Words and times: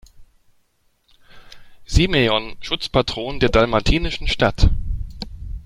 Simeon 1.85 2.55
Schutzpatron 2.59 3.39
der 3.39 3.49
dalmatinischen 3.49 4.27
Stadt. 4.27 4.71